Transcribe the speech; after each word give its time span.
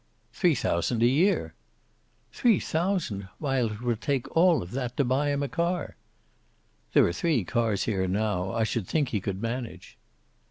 "Three 0.33 0.55
thousand 0.55 1.03
a 1.03 1.07
year." 1.07 1.53
"Three 2.33 2.59
thousand! 2.59 3.27
Why, 3.37 3.59
it 3.61 3.81
will 3.81 3.95
take 3.95 4.35
all 4.35 4.63
of 4.63 4.71
that 4.71 4.97
to 4.97 5.05
buy 5.05 5.29
him 5.29 5.43
a 5.43 5.47
car." 5.47 5.95
"There 6.93 7.05
are 7.05 7.13
three 7.13 7.43
cars 7.43 7.83
here 7.83 8.07
now; 8.07 8.51
I 8.51 8.63
should 8.63 8.87
think 8.87 9.09
he 9.09 9.19
could 9.21 9.43
manage." 9.43 9.99